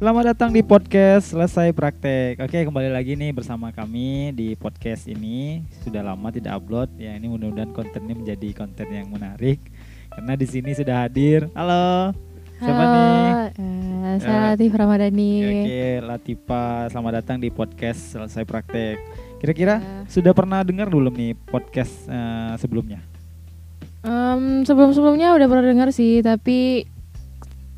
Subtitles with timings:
[0.00, 2.40] Selamat datang di podcast Selesai Praktek.
[2.40, 5.60] Oke, kembali lagi nih bersama kami di podcast ini.
[5.84, 6.88] Sudah lama tidak upload.
[6.96, 9.60] Ya, ini mudah-mudahan kontennya menjadi konten yang menarik.
[10.08, 11.52] Karena di sini sudah hadir.
[11.52, 12.16] Halo.
[12.56, 13.32] Siapa Halo, nih?
[13.56, 15.32] eh, saya Eh, Latif Ramadhani.
[15.38, 18.96] Oke, Latifa, selamat datang di podcast Selesai Praktek.
[19.36, 20.04] Kira-kira Ya.
[20.08, 23.04] sudah pernah dengar belum nih podcast eh, sebelumnya?
[24.00, 26.88] Em, sebelum-sebelumnya udah pernah dengar sih, tapi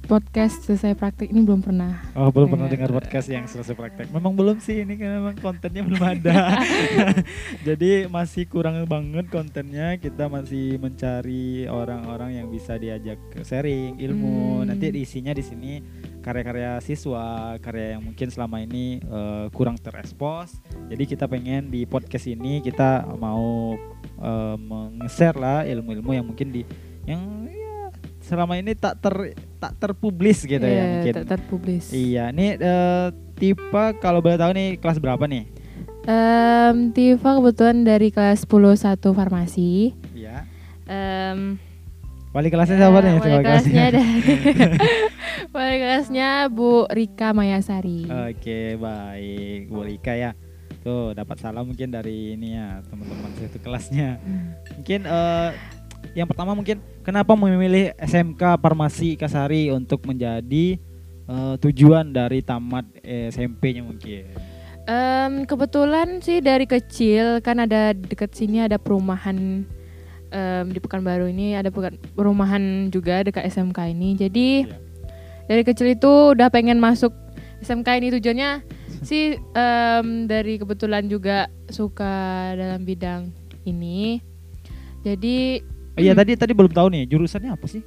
[0.03, 2.03] podcast selesai praktik ini belum pernah.
[2.19, 2.75] Oh, belum pernah Eh.
[2.75, 4.11] dengar podcast yang selesai praktek.
[4.11, 6.61] Memang belum sih ini karena memang kontennya belum ada.
[7.67, 9.97] Jadi masih kurang banget kontennya.
[9.97, 14.63] Kita masih mencari orang-orang yang bisa diajak sharing ilmu.
[14.63, 14.75] Hmm.
[14.75, 15.73] Nanti isinya di sini
[16.23, 20.59] karya-karya siswa, karya yang mungkin selama ini eh, kurang terekspos.
[20.91, 23.75] Jadi kita pengen di podcast ini kita mau
[24.19, 26.63] eh, meng-share lah ilmu-ilmu yang mungkin di
[27.03, 27.62] yang ya,
[28.33, 31.13] selama ini tak ter tak terpublis gitu ya Iya, mungkin.
[31.13, 31.85] tak terpublis.
[31.93, 33.69] Iya, nih eh, tipe
[34.01, 35.45] kalau boleh tahu nih kelas berapa nih?
[36.03, 39.93] Em, Tifa kebetulan dari kelas 10 1 farmasi.
[40.13, 40.49] Iya.
[40.85, 41.61] Em,
[42.33, 43.15] Wali kelasnya siapa eh, nih?
[43.15, 44.09] wali kelasnya dari
[45.55, 48.09] wali kelasnya Bu Rika Mayasari.
[48.09, 49.69] Oke, baik.
[49.69, 50.33] Bu Rika ya.
[50.81, 54.17] Tuh, dapat salam mungkin dari ini ya, teman-teman satu kelasnya.
[54.19, 54.57] Hmm.
[54.75, 55.49] Mungkin eh,
[56.13, 60.77] yang pertama mungkin kenapa memilih SMK Farmasi Kasari untuk menjadi
[61.25, 64.29] eh, tujuan dari tamat eh, SMP-nya mungkin?
[64.83, 69.63] Em, kebetulan sih dari kecil kan ada dekat sini ada perumahan
[70.29, 71.71] em, di Pekanbaru ini ada
[72.13, 74.19] perumahan juga dekat SMK ini.
[74.19, 74.79] Jadi Iya.
[75.47, 77.15] dari kecil itu udah pengen masuk
[77.63, 78.51] SMK ini tujuannya
[79.09, 83.31] sih em, dari kebetulan juga suka dalam bidang
[83.63, 84.19] ini.
[85.07, 86.21] Jadi Oh, iya Hmm.
[86.21, 87.83] tadi tadi belum tahu nih jurusannya apa sih?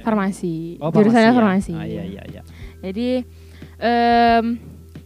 [0.00, 1.36] farmasi, Oh, jurusannya ya?
[1.36, 1.74] farmasi.
[1.74, 2.42] Ah, iya iya iya.
[2.80, 3.20] Jadi
[3.76, 4.44] em,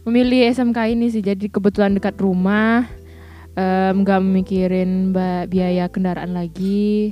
[0.03, 2.87] memilih SMK ini sih jadi kebetulan dekat rumah,
[3.91, 7.11] nggak mikirin ba- biaya kendaraan lagi,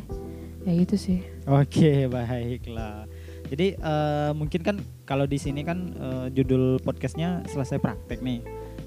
[0.63, 1.19] ya gitu sih.
[1.43, 3.03] Oke, baiklah.
[3.51, 8.39] Jadi eh, mungkin kan kalau di sini kan eh, judul podcastnya selesai praktek nih.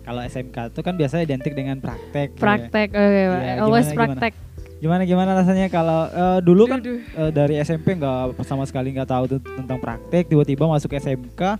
[0.03, 2.33] Kalau SMK itu kan biasanya identik dengan praktek.
[2.33, 2.41] ya.
[2.41, 3.41] Praktek, oke, Pak.
[3.43, 4.33] Iya, always gimana, praktek.
[4.33, 4.46] Gimana
[4.81, 9.25] gimana rasanya kalau eh, dulu kan Duh, eh, dari SMP nggak sama sekali nggak tahu
[9.41, 11.57] tentang praktek, tiba-tiba masuk SMK,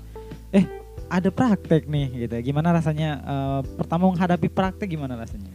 [0.53, 0.65] eh
[1.09, 2.53] ada praktek nih gitu.
[2.53, 5.49] Gimana rasanya eh, pertama menghadapi praktek gimana rasanya?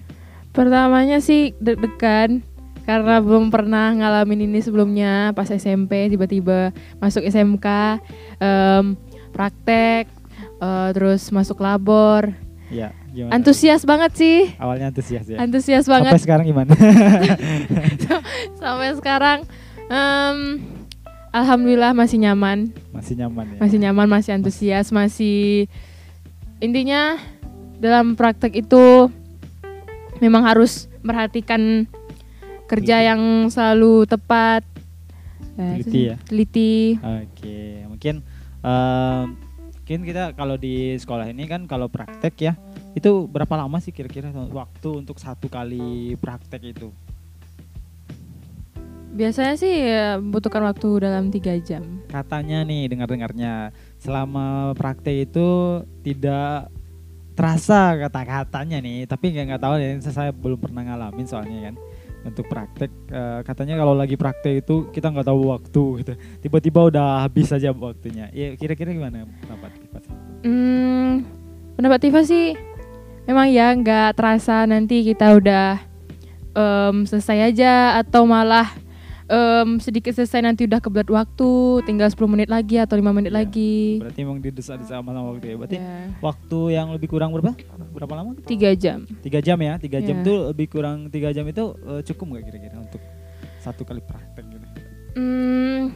[0.51, 2.43] Pertamanya sih deg-degan
[2.81, 7.67] karena belum pernah ngalamin ini sebelumnya pas SMP tiba-tiba masuk SMK
[8.41, 8.97] em,
[9.31, 10.09] praktek
[10.59, 12.33] eh, terus masuk labor
[12.71, 13.31] Iya, gimana?
[13.33, 15.37] antusias banget sih Awalnya antusias ya.
[15.37, 16.71] antusias Sampai banget sekarang gimana?
[18.59, 19.39] sampai sekarang
[19.87, 20.37] em,
[21.31, 23.59] alhamdulillah masih nyaman Masih nyaman ya.
[23.59, 25.67] masih nyaman masih antusias masih
[26.59, 27.17] intinya
[27.77, 29.09] dalam praktek itu
[30.17, 31.89] memang harus merhatikan
[32.65, 33.07] kerja Teliti.
[33.07, 34.63] yang selalu tepat
[35.51, 36.15] itu Teliti ya?
[36.23, 38.15] teliti Oke, mungkin
[38.61, 39.25] em,
[39.73, 42.53] mungkin kita kalau di sekolah ini kan kalau praktek ya
[42.91, 46.89] itu berapa lama sih kira-kira waktu untuk satu kali praktek itu?
[49.11, 55.47] biasanya sih ya, membutuhkan waktu dalam tiga jam Katanya nih dengar-dengarnya selama praktek itu
[56.03, 56.71] tidak
[57.35, 61.75] terasa kata-katanya nih, tapi nggak nggak tahu ya saya belum pernah ngalamin soalnya kan
[62.21, 66.13] untuk praktek eh, katanya kalau lagi praktek itu kita nggak tahu waktu gitu
[66.45, 70.05] tiba-tiba udah habis aja waktunya ya kira-kira gimana pendapat Tiffas?
[70.45, 71.25] Hmm,
[71.81, 72.53] pendapat Tifa sih
[73.23, 75.79] memang ya nggak terasa nanti kita udah
[76.51, 78.67] em, selesai aja atau malah
[79.25, 81.49] em, sedikit selesai nanti udah kebelat waktu
[81.83, 83.37] tinggal 10 menit lagi atau lima menit Iya.
[83.37, 85.55] lagi Berarti emang didesak-desak sama sama waktu ya.
[85.55, 85.89] Berarti Ya,
[86.19, 87.53] waktu yang lebih kurang berapa?
[87.91, 88.31] Berapa lama?
[88.43, 89.77] tiga jam Tiga jam ya.
[89.77, 90.25] Tiga jam Iya.
[90.25, 93.01] tuh lebih kurang tiga jam itu eh, cukup nggak kira-kira untuk
[93.57, 94.67] satu kali praktek gitu?
[95.11, 95.91] Hmm,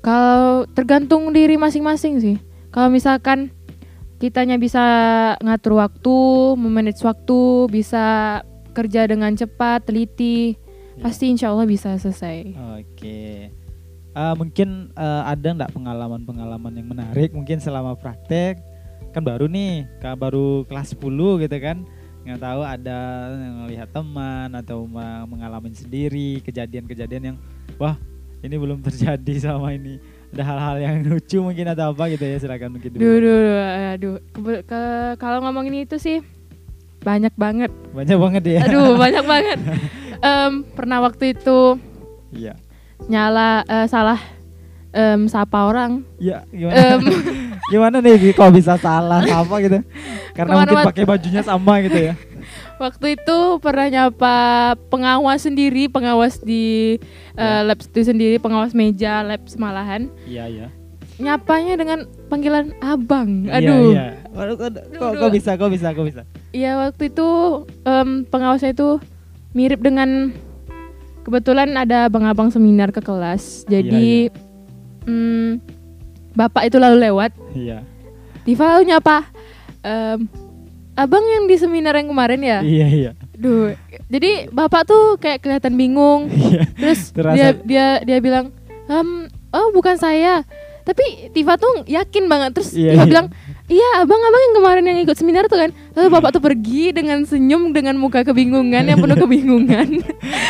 [0.00, 2.36] kalau tergantung diri masing-masing sih
[2.70, 3.50] kalau misalkan
[4.20, 4.84] kitanya bisa
[5.40, 6.16] ngatur waktu
[6.60, 8.38] memanage waktu bisa
[8.76, 10.54] kerja dengan cepat teliti.
[11.00, 11.08] Ya.
[11.08, 12.52] pasti insya Allah bisa selesai.
[12.76, 13.48] Oke.
[14.10, 18.60] Eh, mungkin eh, ada nggak pengalaman-pengalaman yang menarik mungkin selama praktek?
[19.16, 21.88] Kan baru nih kan baru kelas 10 gitu kan.
[22.28, 22.98] Nggak tahu ada
[23.32, 24.84] yang melihat teman atau
[25.24, 27.36] mengalami sendiri kejadian-kejadian yang
[27.80, 27.96] wah
[28.44, 29.96] ini belum terjadi sama ini
[30.30, 33.00] ada hal-hal yang lucu mungkin atau apa gitu ya silakan mungkin dulu.
[33.00, 33.58] Duh, duh, duh,
[33.92, 34.14] aduh.
[34.62, 36.22] Ke- kalau ngomongin itu sih
[37.00, 37.72] banyak banget.
[37.90, 39.58] banyak banget ya Aduh, banyak banget.
[40.20, 41.80] Em, pernah waktu itu
[42.30, 42.52] iya
[43.02, 44.20] nyala eh, salah
[44.90, 46.04] em, sapa orang.
[46.16, 47.00] iya gimana Em,
[47.70, 49.78] Gimana nih kok bisa salah apa gitu?
[50.34, 52.14] Karena mungkin pakai bajunya sama gitu ya.
[52.76, 54.36] Waktu itu pernah nyapa
[54.88, 56.96] pengawas sendiri, pengawas di
[57.34, 57.60] Ya.
[57.60, 60.08] eh, lab itu sendiri, pengawas meja lab semalahan.
[60.24, 60.66] Iya iya.
[61.16, 61.98] Nyapanya dengan
[62.28, 63.44] panggilan abang.
[63.44, 63.92] Iya, Aduh.
[63.92, 64.70] Iya, Waduh, kok,
[65.18, 66.22] kok, bisa, kok bisa, kok bisa.
[66.50, 67.28] Iya waktu itu
[67.82, 68.96] em, pengawasnya itu
[69.52, 70.32] mirip dengan
[71.20, 73.68] kebetulan ada abang-abang seminar ke kelas.
[73.68, 74.32] Jadi
[75.04, 75.60] mm,
[76.32, 77.36] bapak itu lalu lewat.
[77.52, 77.84] Iya.
[78.42, 79.28] Tifa lalu nyapa.
[79.80, 80.24] Em,
[80.94, 82.58] abang yang di seminar yang kemarin ya.
[82.60, 83.10] Iya iya.
[83.32, 83.72] Duh.
[84.06, 86.28] Jadi bapak tuh kayak kelihatan bingung.
[86.32, 86.62] Iya.
[86.72, 88.50] Terus Terasa- dia dia dia bilang,
[88.86, 90.42] "Em, oh bukan saya."
[90.80, 92.50] Tapi Tifa tuh yakin banget.
[92.52, 93.08] Terus Iya, Tifa iya.
[93.08, 93.26] bilang,
[93.66, 97.70] "Iya, abang-abang yang kemarin yang ikut seminar tuh kan." Lalu bapak tuh pergi dengan senyum
[97.70, 99.86] dengan muka kebingungan yang penuh kebingungan.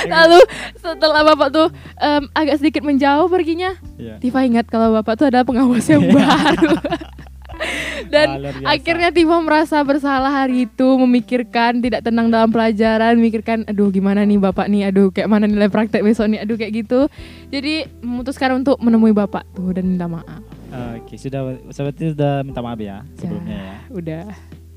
[0.07, 0.41] Lalu
[0.75, 4.17] setelah bapak tuh em, agak sedikit menjauh perginya, Iya.
[4.19, 6.75] Tifa ingat kalau bapak tuh adalah pengawas yang baru.
[8.13, 14.25] Dan akhirnya Tifa merasa bersalah hari itu, memikirkan tidak tenang dalam pelajaran, memikirkan aduh gimana
[14.25, 17.07] nih bapak nih, aduh kayak mana nilai praktek besok nih, aduh kayak gitu.
[17.53, 20.43] Jadi memutuskan untuk menemui bapak tuh dan minta maaf.
[20.71, 23.75] Oke, sudah seperti sudah minta maaf ya sebelumnya ya.
[23.91, 24.25] Udah.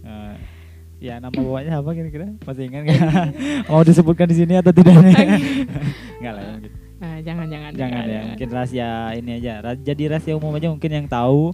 [0.03, 0.33] Eh,
[1.03, 2.27] ya nama bapaknya apa kira-kira?
[2.43, 3.01] Masih ingat nggak?
[3.69, 4.95] Mau disebutkan di sini atau tidak?
[4.97, 6.71] Enggak lah ya mungkin.
[7.03, 7.71] Nah, jangan jangan.
[7.75, 8.89] Jangan ya, mungkin rahasia
[9.19, 9.53] ini aja.
[9.75, 11.51] Jadi rahasia umum aja mungkin yang tahu.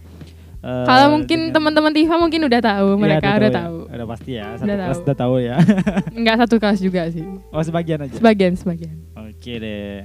[0.60, 3.58] Eh, Kalau mungkin dengan- teman-teman Tifa mungkin udah tahu, Iya, mereka udah ya.
[3.58, 3.78] tahu.
[3.90, 5.06] Udah pasti ya, satu Udah kelas tahu.
[5.06, 5.56] udah tahu ya.
[6.20, 7.26] Enggak satu kelas juga sih.
[7.26, 8.14] oh sebagian aja.
[8.14, 8.96] Sebagian, sebagian.
[9.16, 10.04] Oke deh.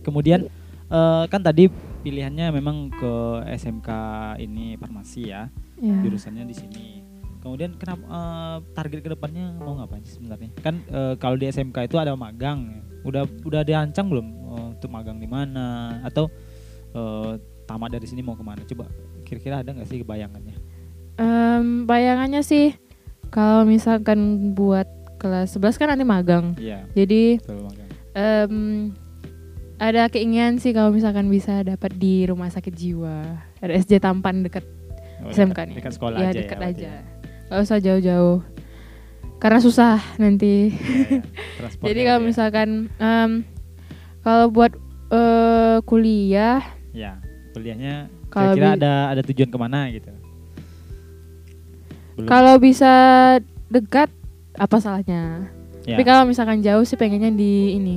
[0.00, 0.40] Kemudian
[0.88, 1.70] eh, kan tadi
[2.02, 3.14] pilihannya memang ke
[3.52, 3.88] SMK
[4.38, 5.46] ini farmasi ya,
[5.78, 5.94] Ya.
[6.00, 6.86] jurusannya di sini.
[7.38, 10.50] Kemudian kenapa eh, target ke depannya mau ngapain sih sebenarnya?
[10.58, 12.80] Kan eh, kalau di SMK itu ada magang, ya.
[13.02, 16.26] udah udah dirancang belum eh, untuk magang di mana atau
[16.92, 17.32] eh,
[17.64, 18.62] tamat dari sini mau ke mana?
[18.64, 18.90] Coba
[19.32, 20.52] kira-kira ada nggak sih bayangannya?
[21.16, 22.76] Em, bayangannya sih
[23.28, 24.20] kalau misalkan
[24.52, 24.84] buat
[25.16, 26.52] kelas 11 kan nanti magang.
[26.54, 27.88] Iya, Jadi betul magang.
[28.12, 28.54] em,
[29.78, 33.24] ada keinginan sih kalau misalkan bisa dapat di rumah sakit jiwa
[33.58, 34.62] RSJ Tampan dekat
[35.18, 35.76] Oh, SMK dekat- nih.
[35.78, 36.66] Dekat sekolah ya, aja dekat ya.
[36.66, 36.90] aja.
[36.90, 37.02] ya.
[37.48, 38.38] Gak usah jauh-jauh.
[39.38, 40.68] Karena susah nanti.
[40.68, 40.78] Iya,
[41.08, 41.20] iya.
[41.58, 42.26] Transportnya Jadi kalau ya.
[42.26, 43.30] misalkan em,
[44.20, 44.72] kalau buat
[45.08, 46.58] eh, kuliah
[46.90, 50.12] Ya, kuliahnya kira-kira ada ada tujuan ke mana gitu?
[52.28, 52.92] Kalau bisa
[53.72, 54.08] dekat
[54.56, 55.48] apa salahnya?
[55.82, 55.96] Ya.
[55.96, 57.96] Tapi kalau misalkan jauh sih pengennya di ini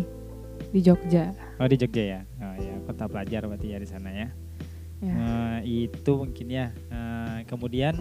[0.71, 1.35] di Jogja.
[1.59, 4.27] Oh di Jogja ya, oh ya kota pelajar berarti ya di sana ya.
[5.03, 5.13] Ya.
[5.13, 6.71] Eh, itu mungkin ya.
[6.71, 7.93] Eh, kemudian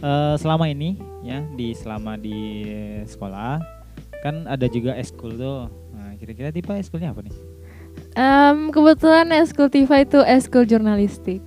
[0.00, 2.64] eh, selama ini ya di selama di
[3.04, 3.60] sekolah
[4.24, 5.68] kan ada juga eskul tuh.
[5.92, 7.34] Nah, kira-kira tipe eskulnya apa nih?
[8.12, 11.40] Em, kebetulan eskul Tifa itu eskul jurnalistik.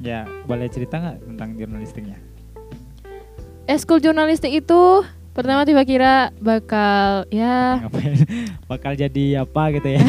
[0.00, 2.16] Ya boleh cerita nggak tentang jurnalistiknya?
[3.64, 8.12] Eskul jurnalistik itu pertama Tifa kira bakal ya Ngapain?
[8.70, 10.00] Bakal jadi apa gitu ya?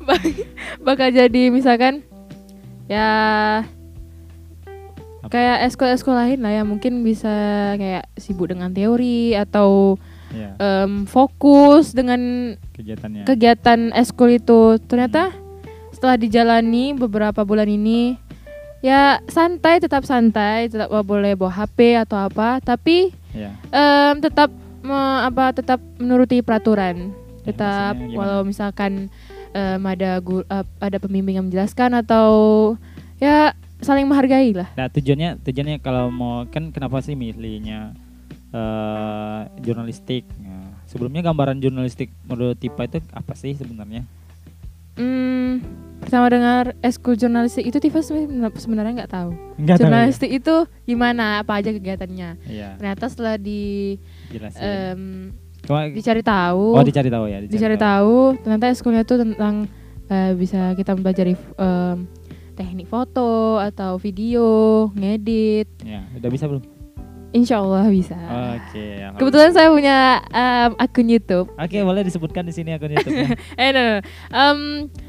[0.86, 2.00] bakal jadi misalkan
[2.86, 3.10] ya
[5.22, 5.30] Apa?
[5.30, 7.30] kayak eskul-eskul lain lah ya mungkin bisa
[7.78, 9.98] kayak sibuk dengan teori atau
[10.32, 12.20] ya em, fokus dengan
[12.72, 13.24] kegiatannya.
[13.24, 14.80] kegiatan eskul itu.
[14.82, 15.30] Ternyata
[15.90, 18.16] setelah dijalani beberapa bulan ini
[18.80, 23.54] ya santai tetap santai tetap boleh bawa HP atau apa tapi ya.
[23.68, 27.14] em, tetap me- apa tetap menuruti peraturan.
[27.42, 29.10] Ya, tetap walau misalkan
[29.50, 32.26] em, ada gu- ap- ada pembimbing yang menjelaskan atau
[33.18, 37.94] ya saling menghargai lah Nah tujuannya tujuannya kalau mau kan kenapa sih milihnya
[38.52, 40.28] eh jurnalistik?
[40.38, 44.04] Nah, sebelumnya gambaran jurnalistik menurut Tipa itu apa sih sebenarnya?
[44.92, 45.64] Hmm,
[45.98, 48.04] pertama dengar eskul jurnalistik itu Tifa
[48.52, 49.30] sebenarnya nggak tahu.
[49.56, 50.54] Enggak jurnalistik itu
[50.84, 51.40] gimana?
[51.40, 52.36] Apa aja kegiatannya?
[52.44, 53.96] Iya, ternyata setelah di
[54.28, 54.60] jelasin.
[54.60, 55.02] em,
[55.64, 56.76] Cuma- dicari tahu.
[56.76, 58.36] Oh dicari tahu ya, dicari tahu.
[58.42, 59.64] ternyata eskulnya itu tentang
[60.06, 62.04] eh, bisa kita mempelajari em,
[62.52, 64.44] teknik foto atau video
[64.92, 65.72] ngedit.
[65.80, 66.60] Ya, udah bisa belum?
[67.32, 68.14] Insya Allah bisa
[68.54, 68.76] Oke.
[69.00, 69.16] alhamdulillah.
[69.16, 69.96] kebetulan saya punya
[70.26, 73.28] em, akun YouTube Oke, boleh disebutkan di sini akun YouTube-nya.
[73.58, 73.96] eh no, no.
[74.30, 74.58] Em,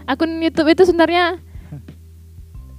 [0.05, 1.37] akun YouTube itu sebenarnya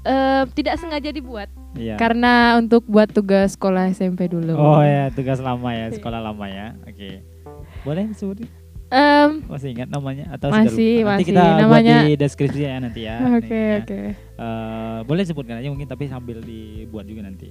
[0.05, 1.99] em, tidak sengaja dibuat Iya.
[1.99, 6.79] karena untuk buat tugas sekolah SMP dulu Oh ya, tugas lama ya, sekolah lama ya.
[6.87, 7.19] Oke.
[7.83, 8.47] Boleh disebutin?
[8.87, 10.79] Em, Masih ingat namanya atau Masih, sudah lupa?
[10.79, 11.25] Nanti masih.
[11.27, 13.17] kita buat Namanya- di deskripsi ya nanti ya.
[13.29, 13.75] oke linknya.
[13.81, 14.01] oke
[14.35, 17.51] Eh, boleh sebutkan aja mungkin tapi sambil dibuat juga nanti.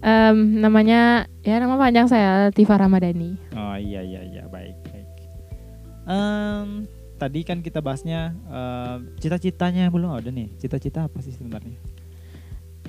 [0.00, 5.08] Em, namanya ya nama panjang saya Tifa Ramadhani Oh iya iya iya baik baik.
[6.08, 6.88] Em,
[7.20, 10.48] tadi kan kita bahasnya eh, cita-citanya belum ada nih.
[10.56, 11.76] Cita-cita apa sih sebenarnya?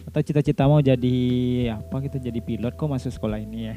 [0.08, 1.18] Atau cita-cita mau jadi
[1.76, 3.74] apa gitu, jadi pilot kok masuk sekolah ini ya?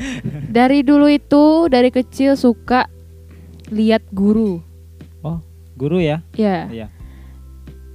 [0.62, 2.86] Dari dulu itu dari kecil suka
[3.70, 4.60] lihat guru.
[5.72, 6.20] Guru ya?
[6.36, 6.68] Ya.
[6.68, 6.86] Iya.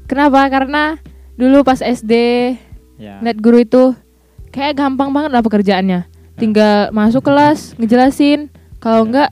[0.09, 0.49] Kenapa?
[0.49, 0.97] Karena
[1.37, 2.13] dulu pas SD
[2.97, 3.21] Ya.
[3.21, 3.93] lihat guru itu
[4.57, 6.09] kayak gampang banget lah pekerjaannya.
[6.33, 8.49] Tinggal masuk kelas, ngejelasin.
[8.81, 9.07] Kalau Ya.
[9.09, 9.29] enggak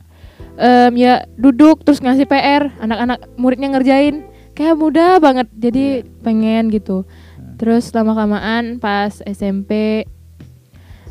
[0.56, 4.30] em, ya duduk terus ngasih PR, anak-anak muridnya ngerjain.
[4.54, 5.50] Kayak mudah banget.
[5.58, 7.10] Jadi pengen gitu.
[7.58, 10.06] Terus lama kelamaan pas SMP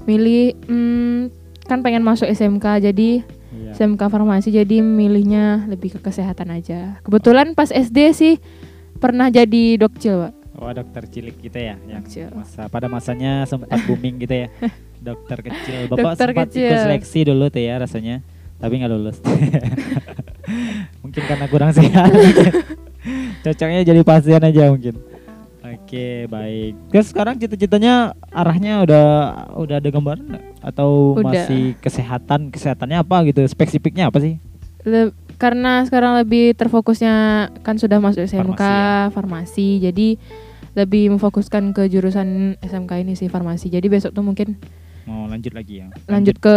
[0.05, 1.33] milih hmm,
[1.65, 3.71] kan pengen masuk SMK jadi Iya.
[3.71, 6.99] SMK farmasi jadi milihnya lebih ke kesehatan aja.
[7.07, 8.35] Kebetulan pas SD sih
[8.99, 10.34] pernah jadi dokcil, Pak.
[10.55, 12.31] Oh dokter cilik gitu ya, yang Kecil.
[12.31, 14.49] masa pada masanya sempat booming gitu ya,
[15.11, 15.91] dokter kecil.
[15.91, 16.69] Bapak Dokter sempat kecil.
[16.71, 18.17] ikut seleksi dulu tuh ya rasanya,
[18.63, 19.19] tapi nggak lulus.
[21.03, 22.07] mungkin karena kurang sehat.
[23.45, 24.95] Cocoknya jadi pasien aja mungkin.
[25.65, 26.73] Oke baik.
[26.95, 29.07] Terus sekarang cita-citanya arahnya udah
[29.59, 31.35] udah ada gambaran atau Udah.
[31.35, 33.43] masih kesehatan kesehatannya apa gitu?
[33.51, 34.39] Spesifiknya apa sih?
[35.37, 37.15] Karena sekarang lebih terfokusnya
[37.67, 40.09] kan sudah masuk SMK Farmasi farmasi, jadi
[40.75, 43.71] lebih memfokuskan ke jurusan SMK ini sih farmasi.
[43.71, 44.59] Jadi besok tuh mungkin
[45.07, 45.89] Mau lanjut lagi ya?
[46.11, 46.57] lanjut ke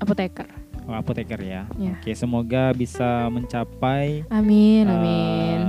[0.00, 0.46] apoteker.
[0.82, 1.62] Oh, apoteker ya.
[1.78, 1.94] Ya.
[1.94, 5.60] Oke semoga bisa mencapai Amin, amin.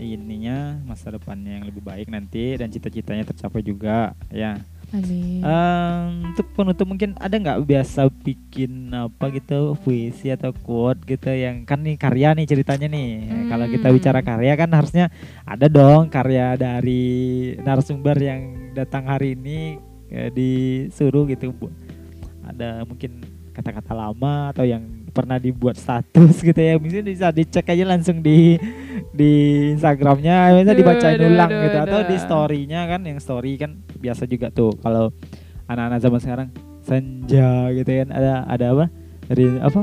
[0.00, 4.56] eh, ininya masa depannya yang lebih baik nanti dan cita-citanya tercapai juga ya.
[4.94, 5.42] Amin.
[5.42, 11.66] Em, untuk penutup mungkin ada nggak biasa bikin apa gitu puisi atau quote gitu yang
[11.66, 13.10] kan nih karya nih ceritanya nih.
[13.50, 13.96] Kalau kita Hmm.
[13.98, 15.10] bicara karya kan harusnya
[15.42, 17.02] ada dong karya dari
[17.58, 19.82] narasumber yang datang hari ini
[20.14, 21.50] eh, disuruh gitu.
[22.46, 23.18] Ada mungkin
[23.50, 26.74] kata-kata lama atau yang pernah dibuat status gitu ya.
[26.76, 28.58] Mungkin bisa dicek aja langsung di
[29.14, 29.32] di
[29.78, 31.76] Instagramnya bisa dibacain duh, ulang duh, gitu.
[31.86, 34.74] Atau di storynya kan yang story kan biasa juga tuh.
[34.82, 35.14] Kalau
[35.70, 36.48] anak-anak zaman sekarang
[36.82, 38.08] senja gitu kan.
[38.10, 38.84] Ada ada apa?
[39.30, 39.82] Dari apa?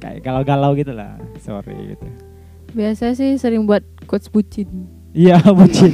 [0.00, 2.06] Kayak galau-galau gitu lah sorry gitu.
[2.76, 4.68] Biasa sih sering buat quotes bucin.
[5.16, 5.90] iya bucin.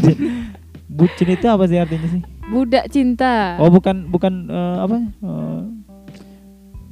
[0.90, 2.22] Bucin itu apa sih artinya sih?
[2.46, 3.58] Budak cinta.
[3.58, 4.96] oh bukan bukan eh, apa?
[5.02, 5.45] Eh,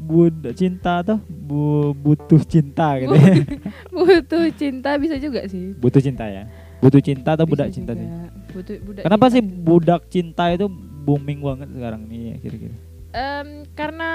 [0.04, 1.62] budak cinta atau bu,
[1.94, 3.34] butuh cinta gitu ya.
[3.96, 5.72] Butuh cinta bisa juga sih.
[5.74, 6.44] butuh cinta ya
[6.78, 8.02] butuh cinta atau budak Bisa cinta juga.
[8.02, 8.08] sih
[8.52, 9.64] Butuh budak kenapa cinta sih juga.
[9.64, 10.66] budak cinta itu
[11.00, 12.76] booming banget sekarang nih ya, kira-kira
[13.10, 14.10] Em, karena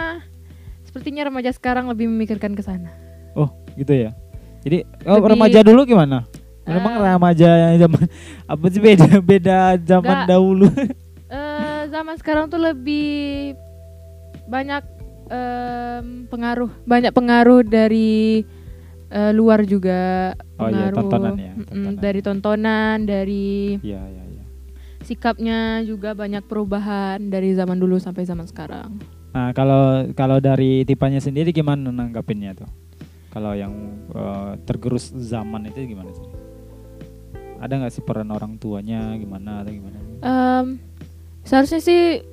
[0.84, 2.94] sepertinya remaja sekarang lebih memikirkan ke sana.
[3.32, 4.14] oh gitu ya
[4.60, 6.30] jadi oh, Lebih- remaja dulu gimana
[6.62, 8.02] Memang Eh, remaja yang zaman
[8.52, 10.28] apa sih beda beda zaman Nggak.
[10.28, 10.68] dahulu
[11.34, 13.58] eh, zaman sekarang tuh lebih
[14.46, 14.82] banyak
[15.30, 18.42] em, pengaruh, banyak pengaruh dari
[19.10, 20.34] eh, luar juga.
[20.58, 21.94] Oh iya, pengaruh, tontonan ya, tontonan.
[21.98, 23.48] Dari tontonan, dari
[23.80, 24.44] Iya iya iya.
[25.06, 29.00] sikapnya juga banyak perubahan dari zaman dulu sampai zaman sekarang.
[29.30, 32.70] Nah kalau kalau dari tipanya sendiri gimana nanggapinnya tuh?
[33.30, 33.74] Kalau yang
[34.10, 36.26] eh, tergerus zaman itu gimana sih?
[37.60, 39.98] Ada nggak sih peran orang tuanya gimana atau gimana?
[40.24, 40.66] Em,
[41.44, 42.24] seharusnya sih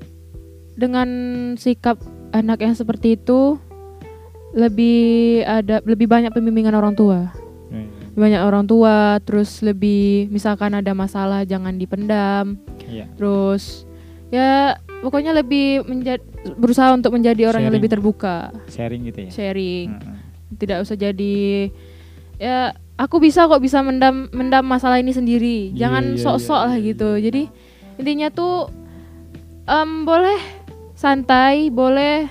[0.76, 1.08] dengan
[1.58, 1.98] sikap
[2.36, 3.56] anak yang seperti itu
[4.52, 4.98] lebih
[5.42, 7.28] ada lebih banyak pembimbingan orang tua.
[7.68, 13.10] Eh, banyak orang tua terus lebih misalkan ada masalah jangan dipendam Iya.
[13.18, 13.84] terus
[14.30, 16.22] ya pokoknya lebih menjadi
[16.54, 17.82] berusaha untuk menjadi orang yang Sharing.
[17.82, 18.36] lebih terbuka
[18.70, 19.30] Sharing gitu ya.
[19.30, 20.16] sharing Heeh.
[20.56, 21.68] tidak usah jadi
[22.38, 22.56] ya
[22.94, 26.76] aku bisa kok bisa mendam mendam masalah ini sendiri Iya, jangan iya, sok-sok iya, lah
[26.78, 27.22] iya, gitu iya.
[27.26, 27.42] jadi
[27.98, 28.56] intinya tuh
[29.66, 30.40] em, boleh
[30.96, 32.24] santai boleh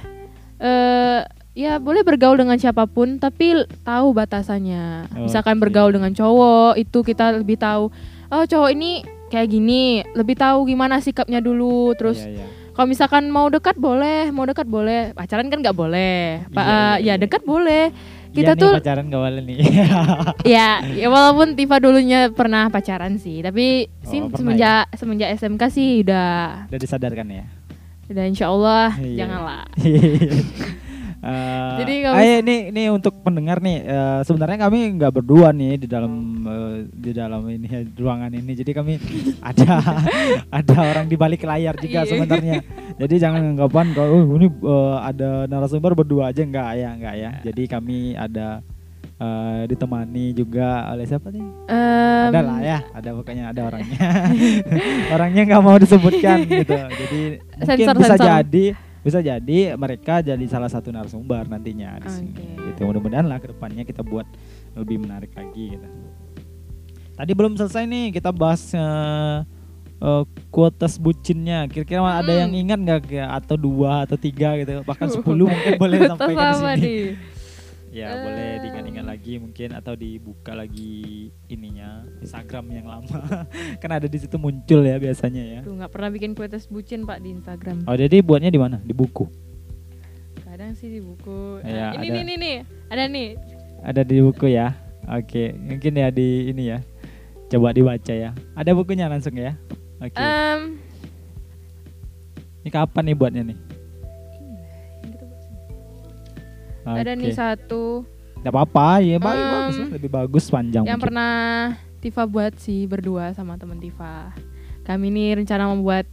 [0.58, 1.22] eh
[1.56, 3.56] ya boleh bergaul dengan siapa pun tapi
[3.86, 5.70] tahu batasannya misalkan Oke.
[5.70, 7.88] bergaul dengan cowok itu kita lebih tahu
[8.28, 12.48] oh cowok ini kayak gini lebih tahu gimana sikapnya dulu terus Iya, iya.
[12.76, 15.16] kalau misalkan mau dekat boleh, mau dekat boleh.
[15.16, 16.44] Pacaran kan nggak boleh.
[16.52, 17.14] Pak, Iya, iya, ya iya.
[17.16, 17.88] dekat boleh.
[18.36, 19.58] Iya Kita nih, tuh pacaran gak boleh nih.
[20.60, 25.64] ya, ya walaupun Tifa dulunya pernah pacaran sih, tapi sih Oh, pernah semenjak semenjak SMK
[25.72, 27.48] sih udah Udah disadarkan ya.
[28.06, 29.16] Udah insya Allah Iya.
[29.22, 29.64] janganlah.
[31.26, 35.74] Eh, Jadi kalau ayo nih nih untuk pendengar nih eh, sebenarnya kami nggak berdua nih
[35.76, 36.14] di dalam
[36.46, 39.02] eh, di dalam ini ruangan ini jadi kami
[39.42, 39.82] ada
[40.54, 42.10] ada orang di balik layar juga Iya.
[42.14, 42.56] sebenarnya
[43.02, 47.32] jadi jangan anggapan kalau "Oh, ini eh, ada narasumber berdua aja enggak ya enggak ya
[47.42, 48.62] jadi kami ada
[49.18, 54.08] eh, ditemani juga oleh siapa nih Em, ada lah ya ada pokoknya ada orangnya
[55.16, 57.22] orangnya nggak mau disebutkan gitu jadi
[57.56, 58.28] mungkin Sensor, bisa sensor.
[58.28, 58.66] jadi
[59.06, 62.74] bisa jadi mereka jadi salah satu narasumber nantinya di sini Oke.
[62.74, 64.26] gitu mudah-mudahan lah ke depannya kita buat
[64.74, 65.88] lebih menarik lagi gitu
[67.14, 69.38] tadi belum selesai nih kita bahas eh,
[69.96, 71.64] eh, kuotas bucinnya.
[71.72, 72.42] Kira-kira ada Hmm.
[72.44, 76.96] yang ingat nggak atau dua atau tiga gitu, bahkan sepuluh mungkin boleh sampaikan di sini.
[77.96, 78.20] Ya Eh.
[78.20, 83.20] boleh diingat-ingat lagi mungkin atau dibuka lagi ininya Instagram yang lama.
[83.82, 85.60] kan ada di situ muncul ya biasanya ya.
[85.64, 87.88] Tuh nggak pernah bikin kue tes bucin pak di Instagram.
[87.88, 88.84] Oh jadi buatnya di mana?
[88.84, 89.24] Di buku.
[90.44, 91.64] Kadang sih di buku.
[91.64, 92.16] Iya, Nah, ini ada.
[92.18, 92.58] nih nih nih.
[92.92, 93.30] Ada nih.
[93.82, 94.68] Ada di buku ya.
[95.08, 96.80] Oke, mungkin ya di ini ya.
[97.48, 98.36] Coba dibaca ya.
[98.54, 99.56] Ada bukunya langsung ya.
[99.98, 100.20] Oke.
[100.20, 100.84] Em,
[102.60, 103.58] Ini kapan nih buatnya nih?
[106.88, 108.06] Ada nih satu
[108.38, 110.84] Nggak apa-apa, ya Em, bagus lah, lebih bagus panjang.
[110.84, 111.06] yang mungkin.
[111.10, 111.34] pernah
[111.98, 114.30] Tifa buat sih berdua sama temen Tifa.
[114.84, 116.06] Kami ini rencana membuat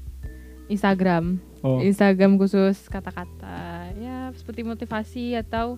[0.67, 3.61] Instagram, Oh, Instagram khusus kata-kata,
[3.95, 5.77] ya seperti motivasi atau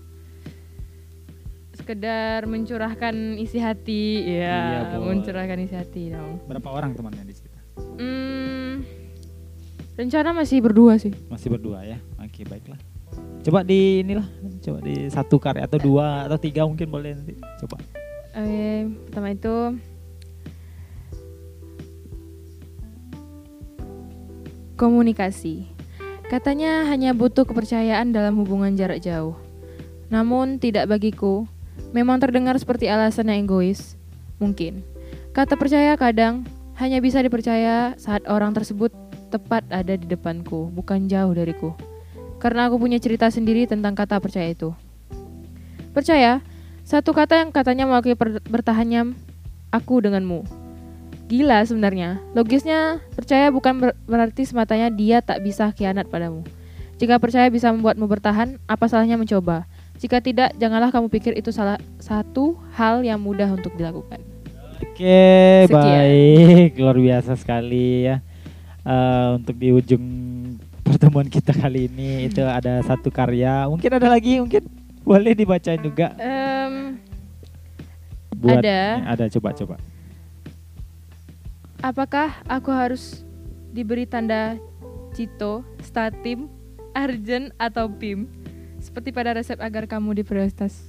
[1.75, 5.11] sekedar mencurahkan isi hati, Iya, ya boleh.
[5.11, 6.39] mencurahkan isi hati dong.
[6.47, 7.51] berapa orang temannya di situ?
[7.99, 8.87] Hmm,
[9.93, 11.11] rencana masih berdua sih.
[11.27, 11.99] Masih berdua ya.
[12.17, 12.79] Oke, baiklah.
[13.45, 14.25] Coba di inilah,
[14.65, 17.37] coba di satu karya atau dua atau tiga mungkin boleh nanti.
[17.61, 17.77] Coba.
[18.33, 19.55] Pertama itu
[24.81, 25.69] komunikasi.
[26.33, 29.37] Katanya hanya butuh kepercayaan dalam hubungan jarak jauh.
[30.09, 31.45] Namun tidak bagiku.
[31.93, 34.01] Memang terdengar seperti alasan yang egois.
[34.41, 34.81] Mungkin.
[35.37, 36.49] Kata percaya kadang
[36.81, 38.91] hanya bisa dipercaya saat orang tersebut
[39.31, 41.77] tepat ada di depanku, bukan jauh dariku.
[42.45, 44.77] Karena aku punya cerita sendiri tentang kata percaya itu.
[45.97, 46.45] Percaya,
[46.85, 48.13] satu kata yang katanya mewakili
[48.45, 49.17] bertahannya
[49.73, 50.45] aku denganmu.
[51.25, 52.21] Gila sebenarnya.
[52.37, 56.45] Logisnya, percaya bukan ber- berarti sematanya dia tak bisa khianat padamu.
[57.01, 59.65] Jika percaya bisa membuatmu bertahan, apa salahnya mencoba?
[59.97, 64.21] Jika tidak, janganlah kamu pikir itu salah satu hal yang mudah untuk dilakukan.
[64.85, 65.73] Oke, Sekian.
[65.73, 68.21] baik, luar biasa sekali ya.
[68.85, 70.05] Eh, untuk di ujung
[71.05, 74.65] pertemuan kita kali ini itu ada satu karya, mungkin ada lagi, mungkin
[75.05, 76.17] boleh dibacain juga.
[76.17, 76.97] Em,
[78.33, 78.81] Buat Ada.
[78.97, 79.77] nih, ada coba coba.
[81.85, 83.21] apakah aku harus
[83.77, 84.57] diberi tanda
[85.13, 86.49] Cito, Statim,
[86.97, 88.25] Arjen, atau PIM?
[88.81, 90.89] Seperti pada resep agar kamu diprioritas.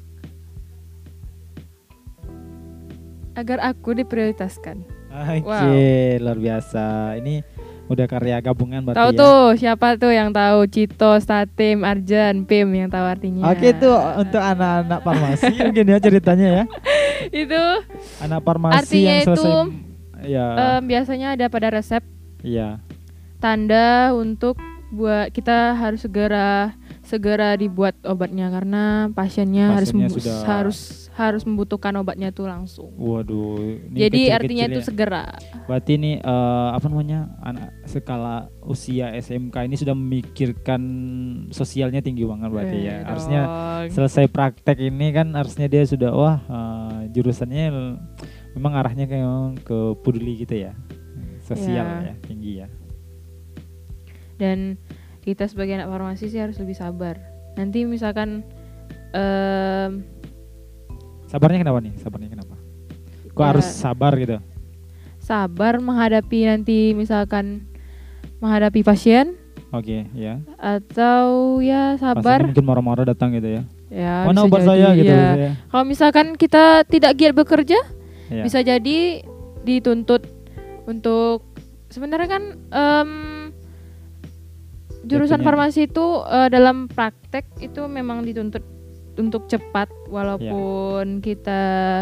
[3.35, 4.79] Agar aku diprioritaskan.
[5.11, 7.19] Oke, luar biasa.
[7.19, 7.43] Ini
[7.85, 9.17] udah karya gabungan berarti Tahu ya.
[9.17, 13.45] tuh siapa tuh yang tahu Cito, Statim, Arjen, PIM yang tahu artinya.
[13.47, 16.63] Oke itu untuk anak-anak farmasi mungkin ya ceritanya ya.
[17.27, 17.63] itu
[18.19, 19.55] Anak farmasi Artinya yang selesai itu,
[20.25, 20.47] ya.
[20.57, 22.01] em, biasanya ada pada resep
[22.41, 22.81] Iya.
[23.37, 26.73] tanda untuk buat kita harus segera
[27.05, 30.79] segera dibuat obatnya karena pasiennya, harus Pasiennya membu- sudah- harus
[31.13, 32.91] harus membutuhkan obatnya tuh langsung.
[32.91, 33.55] Waduh,
[33.87, 34.83] ini Jadi kecil-kecil artinya itu ya.
[34.83, 35.23] segera.
[35.63, 40.81] Berarti ini eh, apa namanya anak skala usia SMK ini sudah memikirkan
[41.49, 42.95] sosialnya tinggi banget berarti ya.
[42.95, 43.93] Eh, Harusnya dong.
[43.93, 47.63] selesai praktek ini kan harusnya dia sudah wah eh, jurusannya
[48.51, 50.75] memang arahnya kayak ke peduli gitu ya.
[51.39, 52.11] Sosial Ya.
[52.11, 52.67] ya, tinggi ya.
[54.35, 54.75] dan
[55.25, 57.17] kita sebagai anak farmasi sih harus lebih sabar.
[57.57, 58.45] Nanti misalkan
[59.11, 60.05] em,
[61.25, 61.93] Sabarnya kenapa nih?
[61.97, 62.55] Sabarnya kenapa?
[63.27, 63.47] Kok Ya.
[63.51, 64.37] harus sabar gitu?
[65.17, 67.65] sabar menghadapi nanti misalkan
[68.37, 69.33] menghadapi pasien
[69.73, 70.37] Oke, ya.
[70.55, 73.61] atau ya sabar mungkin marah-marah datang gitu ya.
[73.89, 75.33] ya Mana obat saya gitu ya.
[75.33, 75.51] ya.
[75.65, 77.81] Kalau misalkan kita tidak giat bekerja,
[78.29, 78.45] Ya.
[78.45, 79.25] bisa jadi
[79.65, 80.29] dituntut
[80.85, 81.41] untuk
[81.89, 83.09] sebenarnya kan em,
[85.05, 85.47] jurusan Jatuhnya.
[85.47, 88.61] farmasi itu eh, dalam praktek itu memang dituntut
[89.15, 91.61] untuk cepat walaupun kita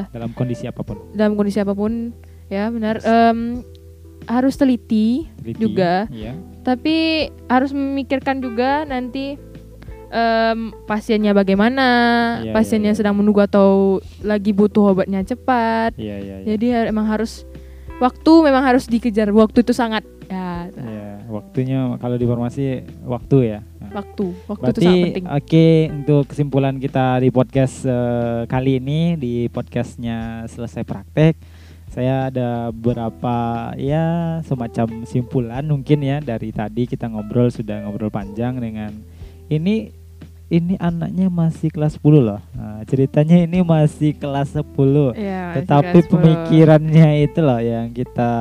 [0.10, 0.98] dalam kondisi apa pun.
[1.12, 2.10] dalam kondisi apa pun
[2.48, 3.62] ya benar em,
[4.26, 6.10] harus teliti Teliti, Juga.
[6.10, 6.34] Iya.
[6.62, 6.96] tapi
[7.46, 9.38] harus memikirkan juga nanti
[10.10, 11.88] em, pasiennya bagaimana
[12.42, 13.00] Iya, pasiennya iya, iya.
[13.00, 16.46] sedang menunggu atau lagi butuh obatnya cepat Iya, iya, iya.
[16.50, 17.46] jadi har- emang harus
[18.00, 23.60] waktu memang harus dikejar waktu itu sangat ya Iya, waktunya kalau di farmasi waktu ya.
[23.90, 25.68] Waktu waktu itu Berarti sangat penting oke
[25.98, 31.36] untuk kesimpulan kita di podcast eh, kali ini di podcastnya selesai praktek
[31.94, 38.58] saya ada beberapa ya semacam simpulan mungkin ya dari tadi kita ngobrol sudah ngobrol panjang
[38.58, 38.90] dengan
[39.46, 39.94] ini
[40.50, 42.42] ini anaknya masih kelas 10 loh.
[42.54, 45.18] Nah, ceritanya ini masih kelas 10.
[45.18, 46.14] Ya, Tetapi kelas 10.
[46.14, 48.34] pemikirannya itu loh yang kita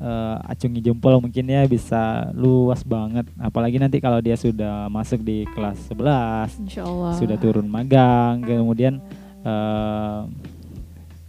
[0.00, 3.26] eh, acungi jempol mungkin ya bisa luas banget.
[3.40, 9.00] Apalagi nanti kalau dia sudah masuk di kelas 11, Insya Allah sudah turun magang, kemudian
[9.46, 10.20] eh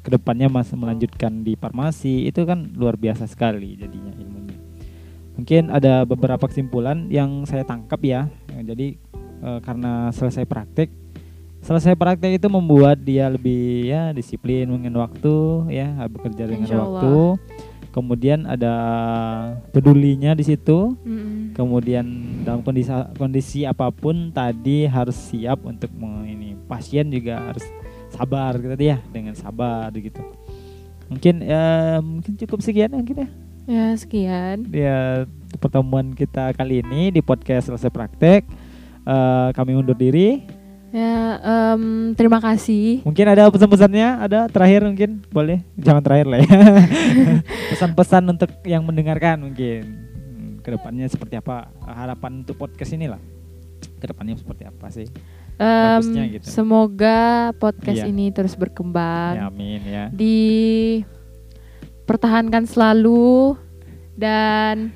[0.07, 4.15] ke depannya masih melanjutkan di farmasi itu kan luar biasa sekali jadinya.
[5.37, 8.25] mungkin ada beberapa kesimpulan yang saya tangkap ya.
[8.55, 8.97] Jadi
[9.43, 10.89] eh, karena selesai praktek
[11.61, 17.01] selesai praktek itu membuat dia lebih ya disiplin dengan waktu ya bekerja dengan Insya Allah.
[17.01, 17.15] waktu
[17.97, 18.73] kemudian ada
[19.73, 20.93] pedulinya di situ.
[21.01, 21.57] Mm-mm.
[21.57, 22.05] kemudian
[22.45, 25.89] dalam kondisi kondisi apa pun tadi harus siap untuk
[26.29, 27.65] ini pasien juga harus
[28.13, 30.21] sabar gitu ya dengan sabar gitu.
[31.09, 33.29] Mungkin ya mungkin cukup sekian mungkin ya?
[33.67, 34.69] Ya sekian.
[34.69, 35.25] ya
[35.57, 38.45] pertemuan kita kali ini di podcast selesai praktek.
[39.07, 40.43] Eh, kami undur diri
[40.97, 41.83] Ya em,
[42.17, 43.05] terima kasih.
[43.05, 44.17] mungkin ada pesan-pesannya?
[44.25, 44.39] Ada?
[44.49, 45.21] Terakhir mungkin?
[45.29, 45.61] Boleh?
[45.77, 46.49] Jangan terakhir lah ya.
[47.75, 49.81] Pesan-pesan untuk yang mendengarkan mungkin.
[50.17, 51.69] Hmm, ke depannya seperti apa?
[51.85, 53.21] Harapan untuk podcast ini lah
[53.77, 55.05] ke depannya seperti apa sih?
[55.57, 56.45] Bagusnya gitu.
[56.49, 58.09] Semoga podcast Iya.
[58.09, 59.33] ini terus berkembang.
[59.37, 60.05] ya amin ya.
[60.13, 63.57] Dipertahankan selalu
[64.13, 64.93] dan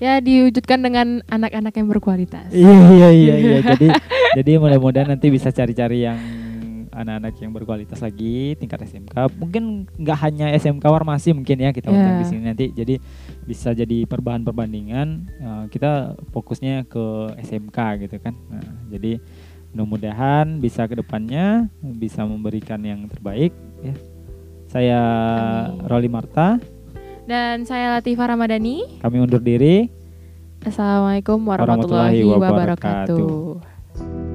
[0.00, 2.48] ya diwujudkan dengan anak-anak yang berkualitas.
[2.50, 3.86] iya iya iya iya jadi
[4.40, 6.18] jadi mudah-mudahan nanti bisa cari-cari yang
[6.90, 12.18] anak-anak yang berkualitas lagi tingkat SMK mungkin nggak hanya SMK Warmasi mungkin ya kita Ya.
[12.18, 12.98] di sini nanti jadi
[13.46, 15.08] bisa jadi perbahan perbandingan
[15.38, 19.22] eh, kita fokusnya ke SMK gitu kan nah, jadi
[19.70, 23.54] mudah-mudahan bisa ke depannya bisa memberikan yang terbaik
[23.86, 23.94] ya
[24.70, 25.00] saya
[25.70, 25.86] Amin.
[25.86, 26.58] Roli Marta
[27.28, 29.00] Dan saya Latifah Ramadhani.
[29.00, 29.88] kami undur diri
[30.60, 33.16] Assalamualaikum Warahmatullahi warahmatullahi wabarakatuh.
[33.16, 34.29] wabarakatuh.